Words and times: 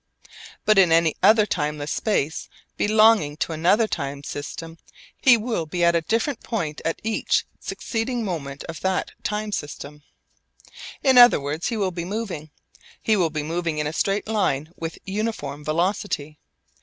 But 0.65 0.79
in 0.79 0.91
any 0.91 1.13
other 1.21 1.45
timeless 1.45 1.91
space 1.91 2.49
belonging 2.75 3.37
to 3.37 3.51
another 3.53 3.87
time 3.87 4.23
system 4.23 4.79
he 5.15 5.37
will 5.37 5.67
be 5.67 5.83
at 5.83 5.95
a 5.95 6.01
different 6.01 6.41
point 6.41 6.81
at 6.83 6.99
each 7.03 7.45
succeeding 7.59 8.25
moment 8.25 8.63
of 8.63 8.79
that 8.79 9.11
time 9.21 9.51
system. 9.51 10.01
In 11.03 11.19
other 11.19 11.39
words 11.39 11.67
he 11.67 11.77
will 11.77 11.91
be 11.91 12.03
moving. 12.03 12.49
He 13.03 13.15
will 13.15 13.29
be 13.29 13.43
moving 13.43 13.77
in 13.77 13.85
a 13.85 13.93
straight 13.93 14.27
line 14.27 14.73
with 14.75 14.97
uniform 15.05 15.63
velocity. 15.63 16.39